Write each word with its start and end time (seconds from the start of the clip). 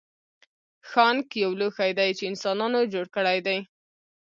ښانک 0.89 1.27
یو 1.43 1.51
لوښی 1.59 1.91
دی 1.99 2.09
چې 2.17 2.23
انسانانو 2.31 2.79
جوړ 2.93 3.05
کړی 3.15 3.39
دی 3.47 3.59